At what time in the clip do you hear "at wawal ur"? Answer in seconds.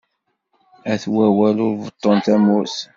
0.93-1.73